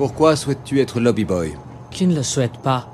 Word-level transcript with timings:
Pourquoi 0.00 0.34
souhaites-tu 0.34 0.80
être 0.80 0.98
lobby 0.98 1.26
boy 1.26 1.58
Qui 1.90 2.06
ne 2.06 2.14
le 2.14 2.22
souhaite 2.22 2.56
pas 2.62 2.88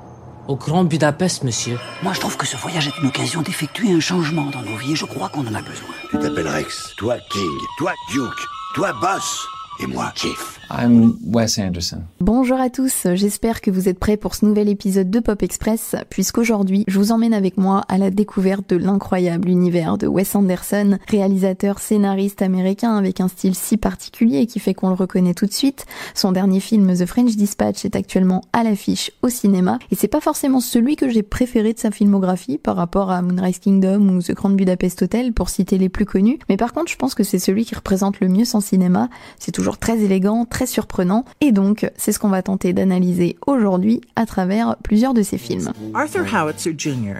Au 0.49 0.57
Grand 0.57 0.83
Budapest, 0.83 1.45
monsieur. 1.45 1.79
Moi, 2.03 2.11
je 2.11 2.19
trouve 2.19 2.35
que 2.35 2.45
ce 2.45 2.57
voyage 2.57 2.89
est 2.89 2.97
une 3.01 3.07
occasion 3.07 3.41
d'effectuer 3.41 3.93
un 3.93 4.01
changement 4.01 4.47
dans 4.47 4.61
nos 4.61 4.75
vies 4.75 4.91
et 4.91 4.95
je 4.97 5.05
crois 5.05 5.29
qu'on 5.29 5.47
en 5.47 5.55
a 5.55 5.61
besoin. 5.61 5.87
Tu 6.11 6.19
t'appelles 6.19 6.49
Rex, 6.49 6.93
toi 6.97 7.15
King, 7.31 7.57
toi 7.77 7.93
Duke, 8.11 8.45
toi 8.75 8.91
Boss, 8.99 9.47
et 9.79 9.87
moi 9.87 10.11
Chief. 10.17 10.56
I'm 10.69 11.17
Wes 11.23 11.59
Anderson. 11.59 12.01
Bonjour 12.19 12.59
à 12.59 12.69
tous, 12.69 13.07
j'espère 13.13 13.61
que 13.61 13.71
vous 13.71 13.87
êtes 13.87 13.99
prêts 13.99 14.17
pour 14.17 14.35
ce 14.35 14.45
nouvel 14.45 14.67
épisode 14.67 15.09
de 15.09 15.19
Pop 15.21 15.41
Express, 15.41 15.95
puisqu'aujourd'hui, 16.09 16.83
je 16.87 16.99
vous 16.99 17.13
emmène 17.13 17.33
avec 17.33 17.57
moi 17.57 17.85
à 17.87 17.97
la 17.97 18.09
découverte 18.09 18.69
de 18.69 18.75
l'incroyable 18.75 19.47
univers 19.47 19.97
de 19.97 20.07
Wes 20.07 20.35
Anderson, 20.35 20.97
réalisateur 21.07 21.79
scénariste 21.79 22.41
américain 22.41 22.97
avec 22.97 23.21
un 23.21 23.29
style 23.29 23.55
si 23.55 23.77
particulier 23.77 24.45
qui 24.45 24.59
fait 24.59 24.73
qu'on 24.73 24.89
le 24.89 24.95
reconnaît 24.95 25.33
tout 25.33 25.45
de 25.45 25.53
suite. 25.53 25.85
Son 26.13 26.33
dernier 26.33 26.59
film, 26.59 26.93
The 26.93 27.05
French 27.05 27.37
Dispatch, 27.37 27.85
est 27.85 27.95
actuellement 27.95 28.41
à 28.51 28.63
l'affiche 28.63 29.11
au 29.21 29.29
cinéma, 29.29 29.79
et 29.91 29.95
c'est 29.95 30.07
pas 30.09 30.21
forcément 30.21 30.59
celui 30.59 30.97
que 30.97 31.09
j'ai 31.09 31.23
préféré 31.23 31.73
de 31.73 31.79
sa 31.79 31.91
filmographie 31.91 32.57
par 32.57 32.75
rapport 32.75 33.11
à 33.11 33.21
Moonrise 33.21 33.59
Kingdom 33.59 34.09
ou 34.09 34.21
The 34.21 34.33
Grand 34.33 34.49
Budapest 34.49 35.01
Hotel, 35.03 35.31
pour 35.31 35.47
citer 35.49 35.77
les 35.77 35.89
plus 35.89 36.05
connus, 36.05 36.39
mais 36.49 36.57
par 36.57 36.73
contre, 36.73 36.91
je 36.91 36.97
pense 36.97 37.15
que 37.15 37.23
c'est 37.23 37.39
celui 37.39 37.63
qui 37.63 37.75
représente 37.75 38.19
le 38.19 38.27
mieux 38.27 38.45
son 38.45 38.59
cinéma. 38.59 39.09
C'est 39.39 39.53
toujours 39.53 39.77
très 39.77 39.99
élégant, 40.01 40.45
très 40.45 40.56
surprenant, 40.65 41.25
et 41.41 41.51
donc 41.51 41.89
c'est 41.97 42.11
ce 42.11 42.19
qu'on 42.19 42.29
va 42.29 42.41
tenter 42.41 42.73
d'analyser 42.73 43.37
aujourd'hui 43.45 44.01
à 44.15 44.25
travers 44.25 44.75
plusieurs 44.83 45.13
de 45.13 45.21
ses 45.21 45.37
films. 45.37 45.71
Arthur 45.93 46.25
Howitzer 46.33 46.73
Jr. 46.77 47.19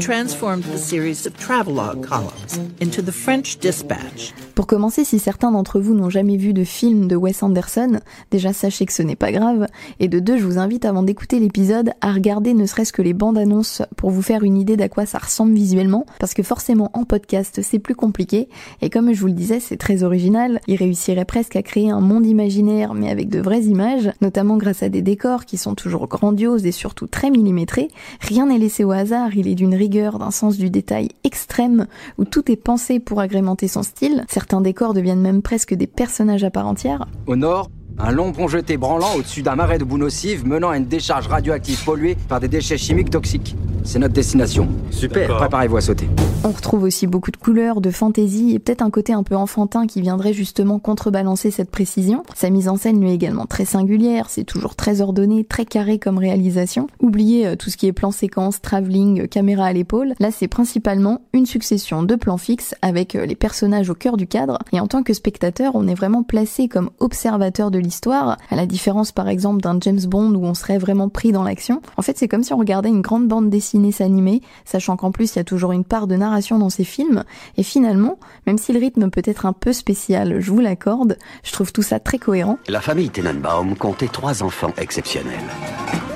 transformed 0.00 0.64
the 0.64 0.78
series 0.78 1.26
of 1.26 1.36
travelogue 1.36 2.06
columns 2.06 2.60
into 2.80 3.02
the 3.02 3.10
French 3.10 3.58
Dispatch. 3.58 4.34
Pour 4.54 4.66
commencer, 4.66 5.04
si 5.04 5.18
certains 5.18 5.52
d'entre 5.52 5.80
vous 5.80 5.94
n'ont 5.94 6.10
jamais 6.10 6.36
vu 6.36 6.52
de 6.52 6.64
film 6.64 7.08
de 7.08 7.16
Wes 7.16 7.42
Anderson, 7.42 8.00
déjà 8.30 8.52
sachez 8.52 8.86
que 8.86 8.92
ce 8.92 9.02
n'est 9.02 9.16
pas 9.16 9.32
grave, 9.32 9.66
et 10.00 10.08
de 10.08 10.18
deux, 10.18 10.38
je 10.38 10.44
vous 10.44 10.58
invite 10.58 10.84
avant 10.84 11.02
d'écouter 11.02 11.38
l'épisode 11.38 11.90
à 12.00 12.12
regarder 12.12 12.54
ne 12.54 12.64
serait-ce 12.66 12.92
que 12.92 13.02
les 13.02 13.12
bandes 13.12 13.38
annonces 13.38 13.82
pour 13.96 14.10
vous 14.10 14.22
faire 14.22 14.44
une 14.44 14.56
idée 14.56 14.76
d'à 14.76 14.88
quoi 14.88 15.06
ça 15.06 15.18
ressemble 15.18 15.52
visuellement, 15.52 16.06
parce 16.18 16.34
que 16.34 16.42
forcément 16.42 16.90
en 16.94 17.04
podcast 17.04 17.60
c'est 17.62 17.78
plus 17.78 17.94
compliqué, 17.94 18.48
et 18.80 18.90
comme 18.90 19.12
je 19.12 19.20
vous 19.20 19.26
le 19.26 19.32
disais, 19.32 19.60
c'est 19.60 19.76
très 19.76 20.02
original, 20.02 20.60
il 20.66 20.76
réussirait 20.76 21.24
presque 21.24 21.56
à 21.56 21.62
créer 21.62 21.90
un 21.90 22.00
monde 22.00 22.26
imaginaire 22.26 22.75
mais 22.94 23.10
avec 23.10 23.28
de 23.28 23.40
vraies 23.40 23.62
images, 23.62 24.10
notamment 24.20 24.56
grâce 24.56 24.82
à 24.82 24.88
des 24.88 25.02
décors 25.02 25.44
qui 25.44 25.56
sont 25.56 25.74
toujours 25.74 26.06
grandioses 26.08 26.66
et 26.66 26.72
surtout 26.72 27.06
très 27.06 27.30
millimétrés. 27.30 27.88
Rien 28.20 28.46
n'est 28.46 28.58
laissé 28.58 28.84
au 28.84 28.92
hasard, 28.92 29.36
il 29.36 29.48
est 29.48 29.54
d'une 29.54 29.74
rigueur, 29.74 30.18
d'un 30.18 30.30
sens 30.30 30.56
du 30.56 30.70
détail 30.70 31.08
extrême, 31.24 31.86
où 32.18 32.24
tout 32.24 32.50
est 32.50 32.56
pensé 32.56 33.00
pour 33.00 33.20
agrémenter 33.20 33.68
son 33.68 33.82
style. 33.82 34.24
Certains 34.28 34.60
décors 34.60 34.94
deviennent 34.94 35.20
même 35.20 35.42
presque 35.42 35.74
des 35.74 35.86
personnages 35.86 36.44
à 36.44 36.50
part 36.50 36.66
entière. 36.66 37.06
Au 37.26 37.36
nord, 37.36 37.70
un 37.98 38.12
long 38.12 38.32
pont 38.32 38.48
jeté 38.48 38.76
branlant 38.76 39.14
au-dessus 39.16 39.42
d'un 39.42 39.56
marais 39.56 39.78
de 39.78 39.84
boue 39.84 39.98
nocive 39.98 40.46
menant 40.46 40.70
à 40.70 40.76
une 40.76 40.86
décharge 40.86 41.28
radioactive 41.28 41.82
polluée 41.84 42.16
par 42.28 42.40
des 42.40 42.48
déchets 42.48 42.76
chimiques 42.76 43.10
toxiques. 43.10 43.56
C'est 43.86 44.00
notre 44.00 44.14
destination. 44.14 44.68
Super. 44.90 45.36
Préparez-vous 45.36 45.76
à 45.76 45.80
sauter. 45.80 46.08
On 46.42 46.50
retrouve 46.50 46.82
aussi 46.82 47.06
beaucoup 47.06 47.30
de 47.30 47.36
couleurs, 47.36 47.80
de 47.80 47.90
fantaisie 47.90 48.52
et 48.52 48.58
peut-être 48.58 48.82
un 48.82 48.90
côté 48.90 49.12
un 49.12 49.22
peu 49.22 49.36
enfantin 49.36 49.86
qui 49.86 50.00
viendrait 50.00 50.32
justement 50.32 50.80
contrebalancer 50.80 51.52
cette 51.52 51.70
précision. 51.70 52.24
Sa 52.34 52.50
mise 52.50 52.68
en 52.68 52.76
scène 52.76 53.00
lui 53.00 53.10
est 53.10 53.14
également 53.14 53.46
très 53.46 53.64
singulière, 53.64 54.28
c'est 54.28 54.44
toujours 54.44 54.74
très 54.74 55.00
ordonné, 55.00 55.44
très 55.44 55.64
carré 55.64 56.00
comme 56.00 56.18
réalisation. 56.18 56.88
Oubliez 57.00 57.46
euh, 57.46 57.56
tout 57.56 57.70
ce 57.70 57.76
qui 57.76 57.86
est 57.86 57.92
plan 57.92 58.10
séquence, 58.10 58.60
travelling, 58.60 59.28
caméra 59.28 59.66
à 59.66 59.72
l'épaule. 59.72 60.14
Là, 60.18 60.30
c'est 60.32 60.48
principalement 60.48 61.20
une 61.32 61.46
succession 61.46 62.02
de 62.02 62.14
plans 62.16 62.38
fixes 62.38 62.74
avec 62.82 63.14
euh, 63.14 63.24
les 63.24 63.36
personnages 63.36 63.88
au 63.88 63.94
cœur 63.94 64.16
du 64.16 64.26
cadre 64.26 64.58
et 64.72 64.80
en 64.80 64.88
tant 64.88 65.04
que 65.04 65.14
spectateur, 65.14 65.72
on 65.74 65.86
est 65.86 65.94
vraiment 65.94 66.24
placé 66.24 66.66
comme 66.66 66.90
observateur 66.98 67.70
de 67.70 67.78
l'histoire, 67.78 68.36
à 68.50 68.56
la 68.56 68.66
différence 68.66 69.12
par 69.12 69.28
exemple 69.28 69.62
d'un 69.62 69.78
James 69.80 70.04
Bond 70.06 70.34
où 70.34 70.44
on 70.44 70.54
serait 70.54 70.78
vraiment 70.78 71.08
pris 71.08 71.30
dans 71.30 71.44
l'action. 71.44 71.82
En 71.96 72.02
fait, 72.02 72.18
c'est 72.18 72.28
comme 72.28 72.42
si 72.42 72.52
on 72.52 72.58
regardait 72.58 72.88
une 72.88 73.02
grande 73.02 73.28
bande 73.28 73.48
dessinée 73.48 73.75
s'animer, 73.92 74.40
sachant 74.64 74.96
qu'en 74.96 75.10
plus 75.10 75.34
il 75.34 75.36
y 75.36 75.40
a 75.40 75.44
toujours 75.44 75.72
une 75.72 75.84
part 75.84 76.06
de 76.06 76.16
narration 76.16 76.58
dans 76.58 76.70
ces 76.70 76.84
films, 76.84 77.24
et 77.56 77.62
finalement, 77.62 78.18
même 78.46 78.58
si 78.58 78.72
le 78.72 78.78
rythme 78.78 79.10
peut 79.10 79.22
être 79.24 79.46
un 79.46 79.52
peu 79.52 79.72
spécial, 79.72 80.40
je 80.40 80.50
vous 80.50 80.60
l'accorde, 80.60 81.18
je 81.44 81.52
trouve 81.52 81.72
tout 81.72 81.82
ça 81.82 82.00
très 82.00 82.18
cohérent. 82.18 82.58
La 82.68 82.80
famille 82.80 83.10
Tenenbaum 83.10 83.76
comptait 83.76 84.08
trois 84.08 84.42
enfants 84.42 84.72
exceptionnels. 84.78 85.34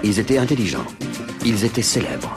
Ils 0.03 0.19
étaient 0.19 0.39
intelligents, 0.39 0.87
ils 1.45 1.65
étaient 1.65 1.83
célèbres, 1.83 2.35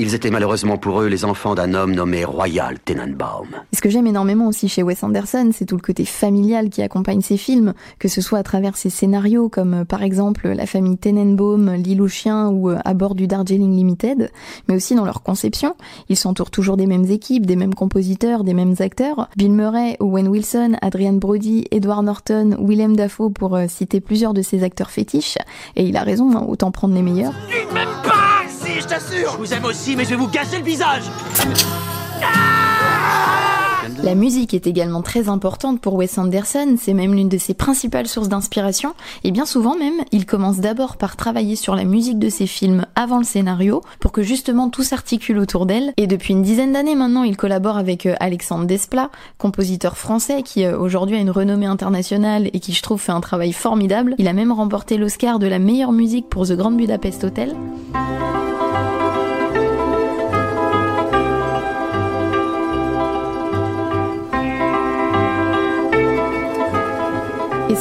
ils 0.00 0.14
étaient 0.14 0.30
malheureusement 0.30 0.78
pour 0.78 1.02
eux 1.02 1.08
les 1.08 1.26
enfants 1.26 1.54
d'un 1.54 1.74
homme 1.74 1.94
nommé 1.94 2.24
Royal 2.24 2.78
Tenenbaum. 2.84 3.48
ce 3.72 3.80
que 3.82 3.90
j'aime 3.90 4.06
énormément 4.06 4.48
aussi 4.48 4.66
chez 4.68 4.82
Wes 4.82 5.02
Anderson, 5.02 5.50
c'est 5.52 5.66
tout 5.66 5.76
le 5.76 5.82
côté 5.82 6.06
familial 6.06 6.70
qui 6.70 6.80
accompagne 6.80 7.20
ses 7.20 7.36
films, 7.36 7.74
que 7.98 8.08
ce 8.08 8.22
soit 8.22 8.38
à 8.38 8.42
travers 8.42 8.78
ses 8.78 8.88
scénarios 8.88 9.50
comme 9.50 9.74
euh, 9.74 9.84
par 9.84 10.02
exemple 10.02 10.48
La 10.48 10.64
famille 10.64 10.96
Tenenbaum, 10.96 11.74
L'île 11.74 12.00
aux 12.00 12.08
chiens 12.08 12.48
ou 12.48 12.70
euh, 12.70 12.78
À 12.84 12.94
bord 12.94 13.14
du 13.14 13.26
Darjeeling 13.26 13.76
Limited, 13.76 14.30
mais 14.68 14.74
aussi 14.74 14.94
dans 14.94 15.04
leur 15.04 15.22
conception. 15.22 15.76
Ils 16.08 16.16
s'entourent 16.16 16.50
toujours 16.50 16.78
des 16.78 16.86
mêmes 16.86 17.10
équipes, 17.10 17.44
des 17.44 17.56
mêmes 17.56 17.74
compositeurs, 17.74 18.42
des 18.42 18.54
mêmes 18.54 18.76
acteurs. 18.78 19.28
Bill 19.36 19.52
Murray, 19.52 19.96
Owen 20.00 20.28
Wilson, 20.28 20.76
Adrian 20.80 21.14
Brody, 21.14 21.66
Edward 21.70 22.04
Norton, 22.04 22.56
Willem 22.58 22.96
Dafoe 22.96 23.30
pour 23.30 23.54
euh, 23.54 23.66
citer 23.68 24.00
plusieurs 24.00 24.32
de 24.32 24.40
ses 24.40 24.62
acteurs 24.62 24.90
fétiches. 24.90 25.36
Et 25.76 25.84
il 25.84 25.96
a 25.98 26.02
raison, 26.02 26.34
hein, 26.34 26.46
autant 26.48 26.70
prendre 26.70 26.94
les 26.94 27.02
meilleurs. 27.02 27.34
Même 27.74 27.88
je 28.78 28.86
t'assure. 28.86 29.32
Je 29.32 29.38
vous 29.38 29.54
aime 29.54 29.64
aussi, 29.64 29.96
mais 29.96 30.04
je 30.04 30.10
vais 30.10 30.16
vous 30.16 30.28
gasser 30.28 30.58
le 30.58 30.64
visage. 30.64 31.04
La 34.02 34.14
musique 34.14 34.54
est 34.54 34.66
également 34.66 35.02
très 35.02 35.28
importante 35.28 35.80
pour 35.80 35.94
Wes 35.94 36.16
Anderson, 36.16 36.76
c'est 36.78 36.94
même 36.94 37.14
l'une 37.14 37.28
de 37.28 37.36
ses 37.36 37.52
principales 37.52 38.08
sources 38.08 38.30
d'inspiration, 38.30 38.94
et 39.24 39.30
bien 39.30 39.44
souvent 39.44 39.76
même, 39.76 40.04
il 40.10 40.24
commence 40.24 40.58
d'abord 40.58 40.96
par 40.96 41.16
travailler 41.16 41.54
sur 41.54 41.74
la 41.74 41.84
musique 41.84 42.18
de 42.18 42.30
ses 42.30 42.46
films 42.46 42.86
avant 42.94 43.18
le 43.18 43.24
scénario, 43.24 43.82
pour 44.00 44.12
que 44.12 44.22
justement 44.22 44.70
tout 44.70 44.84
s'articule 44.84 45.38
autour 45.38 45.66
d'elle, 45.66 45.92
et 45.98 46.06
depuis 46.06 46.32
une 46.32 46.42
dizaine 46.42 46.72
d'années 46.72 46.94
maintenant, 46.94 47.24
il 47.24 47.36
collabore 47.36 47.76
avec 47.76 48.06
euh, 48.06 48.14
Alexandre 48.20 48.64
Desplat, 48.64 49.10
compositeur 49.36 49.98
français 49.98 50.42
qui 50.42 50.64
euh, 50.64 50.78
aujourd'hui 50.78 51.16
a 51.16 51.20
une 51.20 51.30
renommée 51.30 51.66
internationale 51.66 52.48
et 52.54 52.60
qui 52.60 52.72
je 52.72 52.82
trouve 52.82 53.00
fait 53.00 53.12
un 53.12 53.20
travail 53.20 53.52
formidable. 53.52 54.14
Il 54.16 54.28
a 54.28 54.32
même 54.32 54.52
remporté 54.52 54.96
l'Oscar 54.96 55.38
de 55.38 55.46
la 55.46 55.58
meilleure 55.58 55.92
musique 55.92 56.28
pour 56.30 56.46
The 56.46 56.52
Grand 56.52 56.72
Budapest 56.72 57.24
Hotel. 57.24 57.54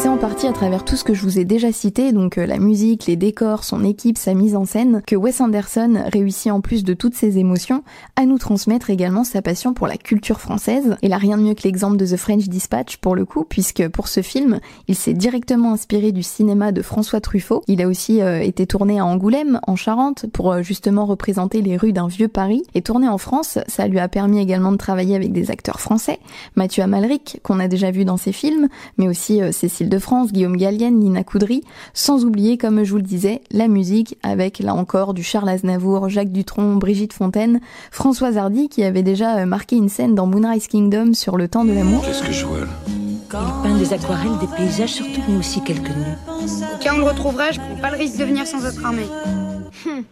C'est 0.01 0.07
en 0.07 0.17
partie 0.17 0.47
à 0.47 0.53
travers 0.53 0.85
tout 0.85 0.95
ce 0.95 1.03
que 1.03 1.13
je 1.13 1.23
vous 1.23 1.39
ai 1.39 1.43
déjà 1.43 1.73
cité, 1.73 2.13
donc 2.13 2.37
euh, 2.37 2.45
la 2.45 2.57
musique, 2.57 3.05
les 3.05 3.17
décors, 3.17 3.65
son 3.65 3.83
équipe, 3.83 4.17
sa 4.17 4.33
mise 4.33 4.55
en 4.55 4.63
scène, 4.63 5.01
que 5.05 5.17
Wes 5.17 5.41
Anderson 5.41 6.05
réussit 6.13 6.53
en 6.53 6.61
plus 6.61 6.85
de 6.85 6.93
toutes 6.93 7.15
ses 7.15 7.37
émotions 7.37 7.83
à 8.15 8.25
nous 8.25 8.37
transmettre 8.37 8.91
également 8.91 9.25
sa 9.25 9.41
passion 9.41 9.73
pour 9.73 9.87
la 9.87 9.97
culture 9.97 10.39
française. 10.39 10.95
Et 11.01 11.09
là, 11.09 11.17
rien 11.17 11.37
de 11.37 11.43
mieux 11.43 11.53
que 11.53 11.63
l'exemple 11.63 11.97
de 11.97 12.05
The 12.05 12.15
French 12.15 12.47
Dispatch 12.47 12.95
pour 12.97 13.13
le 13.13 13.25
coup, 13.25 13.43
puisque 13.43 13.89
pour 13.89 14.07
ce 14.07 14.21
film, 14.21 14.61
il 14.87 14.95
s'est 14.95 15.13
directement 15.13 15.73
inspiré 15.73 16.13
du 16.13 16.23
cinéma 16.23 16.71
de 16.71 16.81
François 16.81 17.19
Truffaut. 17.19 17.61
Il 17.67 17.81
a 17.81 17.87
aussi 17.89 18.21
euh, 18.21 18.39
été 18.39 18.65
tourné 18.65 18.99
à 18.99 19.05
Angoulême, 19.05 19.59
en 19.67 19.75
Charente, 19.75 20.27
pour 20.31 20.53
euh, 20.53 20.61
justement 20.61 21.07
représenter 21.07 21.61
les 21.61 21.75
rues 21.75 21.91
d'un 21.91 22.07
vieux 22.07 22.29
Paris. 22.29 22.63
Et 22.73 22.81
tourné 22.81 23.09
en 23.09 23.17
France, 23.17 23.59
ça 23.67 23.85
lui 23.89 23.99
a 23.99 24.07
permis 24.07 24.39
également 24.39 24.71
de 24.71 24.77
travailler 24.77 25.17
avec 25.17 25.33
des 25.33 25.51
acteurs 25.51 25.81
français, 25.81 26.19
Mathieu 26.55 26.83
Amalric, 26.83 27.41
qu'on 27.43 27.59
a 27.59 27.67
déjà 27.67 27.91
vu 27.91 28.05
dans 28.05 28.15
ses 28.15 28.31
films, 28.31 28.69
mais 28.97 29.09
aussi 29.09 29.41
Cécile 29.51 29.88
de 29.89 29.99
France, 29.99 30.31
Guillaume 30.31 30.55
Gallienne, 30.55 30.99
Nina 30.99 31.23
Coudry, 31.23 31.63
sans 31.93 32.23
oublier, 32.23 32.57
comme 32.57 32.83
je 32.83 32.91
vous 32.91 32.97
le 32.97 33.03
disais, 33.03 33.41
la 33.51 33.67
musique 33.67 34.17
avec, 34.23 34.59
là 34.59 34.73
encore, 34.75 35.13
du 35.13 35.23
Charles 35.23 35.49
Aznavour, 35.49 36.09
Jacques 36.09 36.31
Dutronc, 36.31 36.75
Brigitte 36.75 37.13
Fontaine, 37.13 37.59
Françoise 37.91 38.37
Hardy 38.37 38.69
qui 38.69 38.83
avait 38.83 39.03
déjà 39.03 39.39
euh, 39.39 39.45
marqué 39.45 39.75
une 39.75 39.89
scène 39.89 40.15
dans 40.15 40.27
Moonrise 40.27 40.67
Kingdom 40.67 41.13
sur 41.13 41.37
le 41.37 41.47
temps 41.47 41.65
de 41.65 41.73
l'amour. 41.73 42.03
Qu'est-ce 42.05 42.23
que 42.23 42.31
je 42.31 42.45
vois 42.45 42.59
là? 42.59 42.67
Il 42.87 43.63
peint 43.63 43.77
des 43.77 43.93
aquarelles, 43.93 44.37
des 44.39 44.47
paysages 44.57 44.93
surtout, 44.93 45.21
mais 45.27 45.37
aussi 45.37 45.61
quelques 45.61 45.89
nus. 45.89 46.17
Quand 46.83 46.95
on 46.95 46.97
le 46.97 47.03
retrouvera, 47.03 47.51
je 47.51 47.59
prends 47.59 47.75
pas 47.81 47.91
le 47.91 47.97
risque 47.97 48.17
de 48.17 48.23
venir 48.25 48.47
sans 48.47 48.65
être 48.65 48.83
armé. 48.83 49.03
Hum. 49.85 50.03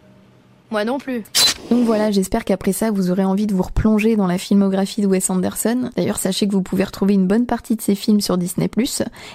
Moi 0.70 0.84
non 0.84 0.98
plus. 0.98 1.24
Donc 1.70 1.84
voilà, 1.84 2.10
j'espère 2.10 2.46
qu'après 2.46 2.72
ça, 2.72 2.90
vous 2.90 3.10
aurez 3.10 3.24
envie 3.24 3.46
de 3.46 3.54
vous 3.54 3.62
replonger 3.62 4.16
dans 4.16 4.26
la 4.26 4.38
filmographie 4.38 5.02
de 5.02 5.06
Wes 5.06 5.28
Anderson. 5.28 5.90
D'ailleurs, 5.96 6.16
sachez 6.16 6.48
que 6.48 6.52
vous 6.52 6.62
pouvez 6.62 6.82
retrouver 6.82 7.12
une 7.12 7.26
bonne 7.26 7.44
partie 7.44 7.76
de 7.76 7.82
ses 7.82 7.94
films 7.94 8.22
sur 8.22 8.38
Disney+. 8.38 8.70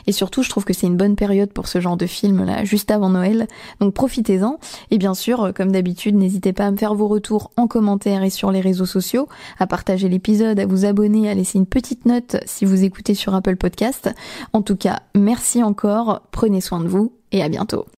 Et 0.07 0.11
surtout, 0.11 0.41
je 0.41 0.49
trouve 0.49 0.65
que 0.65 0.73
c'est 0.73 0.87
une 0.87 0.97
bonne 0.97 1.15
période 1.15 1.51
pour 1.53 1.67
ce 1.67 1.79
genre 1.79 1.95
de 1.95 2.07
film 2.07 2.43
là, 2.43 2.63
juste 2.63 2.89
avant 2.89 3.09
Noël. 3.09 3.47
Donc 3.79 3.93
profitez-en. 3.93 4.59
Et 4.89 4.97
bien 4.97 5.13
sûr, 5.13 5.53
comme 5.55 5.71
d'habitude, 5.71 6.15
n'hésitez 6.15 6.53
pas 6.53 6.65
à 6.65 6.71
me 6.71 6.77
faire 6.77 6.95
vos 6.95 7.07
retours 7.07 7.51
en 7.55 7.67
commentaire 7.67 8.23
et 8.23 8.31
sur 8.31 8.51
les 8.51 8.61
réseaux 8.61 8.87
sociaux, 8.87 9.27
à 9.59 9.67
partager 9.67 10.09
l'épisode, 10.09 10.59
à 10.59 10.65
vous 10.65 10.85
abonner, 10.85 11.29
à 11.29 11.35
laisser 11.35 11.59
une 11.59 11.67
petite 11.67 12.07
note 12.07 12.37
si 12.47 12.65
vous 12.65 12.83
écoutez 12.83 13.13
sur 13.13 13.35
Apple 13.35 13.57
Podcast. 13.57 14.09
En 14.53 14.63
tout 14.63 14.75
cas, 14.75 15.01
merci 15.13 15.61
encore, 15.61 16.23
prenez 16.31 16.61
soin 16.61 16.79
de 16.79 16.87
vous 16.87 17.13
et 17.31 17.43
à 17.43 17.49
bientôt. 17.49 17.85